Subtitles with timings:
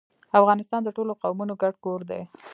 [0.39, 2.21] افغانستان د ټولو قومونو ګډ کور دی.